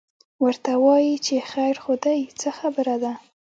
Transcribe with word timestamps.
ورته 0.43 0.71
وایي 0.85 1.15
چې 1.25 1.35
خیر 1.51 1.75
خو 1.83 1.93
دی، 2.05 2.19
څه 2.39 2.49
خبره 2.59 2.95
ده؟ 3.03 3.13